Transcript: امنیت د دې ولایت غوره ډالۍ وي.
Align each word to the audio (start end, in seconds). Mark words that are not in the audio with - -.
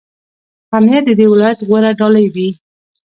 امنیت 0.77 1.03
د 1.05 1.09
دې 1.19 1.25
ولایت 1.31 1.59
غوره 1.67 1.91
ډالۍ 1.99 2.27
وي. 2.35 2.49